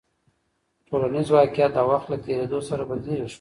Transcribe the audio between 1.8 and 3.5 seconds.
وخت له تېرېدو سره بدلېږي.